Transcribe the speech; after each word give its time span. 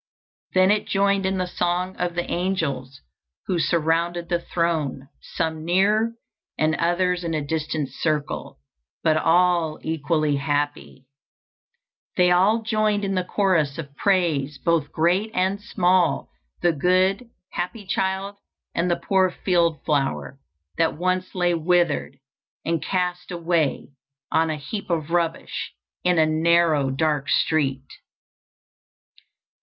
Then 0.55 0.71
it 0.71 0.87
joined 0.87 1.27
in 1.27 1.37
the 1.37 1.45
song 1.45 1.95
of 1.97 2.15
the 2.15 2.23
angels, 2.27 3.01
who 3.45 3.59
surrounded 3.59 4.29
the 4.29 4.39
throne, 4.39 5.09
some 5.21 5.63
near, 5.63 6.15
and 6.57 6.73
others 6.77 7.23
in 7.23 7.35
a 7.35 7.45
distant 7.45 7.89
circle, 7.89 8.57
but 9.03 9.15
all 9.15 9.77
equally 9.83 10.37
happy. 10.37 11.05
They 12.17 12.31
all 12.31 12.63
joined 12.63 13.05
in 13.05 13.13
the 13.13 13.23
chorus 13.23 13.77
of 13.77 13.95
praise, 13.95 14.57
both 14.57 14.91
great 14.91 15.29
and 15.35 15.61
small, 15.61 16.31
the 16.63 16.71
good, 16.73 17.29
happy 17.51 17.85
child, 17.85 18.37
and 18.73 18.89
the 18.89 18.97
poor 18.97 19.29
field 19.29 19.83
flower, 19.85 20.39
that 20.79 20.97
once 20.97 21.35
lay 21.35 21.53
withered 21.53 22.17
and 22.65 22.81
cast 22.81 23.29
away 23.29 23.89
on 24.31 24.49
a 24.49 24.57
heap 24.57 24.89
of 24.89 25.11
rubbish 25.11 25.73
in 26.03 26.17
a 26.17 26.25
narrow, 26.25 26.89
dark 26.89 27.29
street. 27.29 27.85